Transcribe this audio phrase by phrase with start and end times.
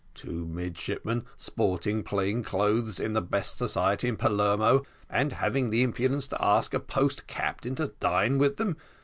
[0.15, 6.25] Two midshipmen sporting plain clothes in the best society in Palermo, and having the impudence
[6.29, 8.77] to ask a post captain to dine with them!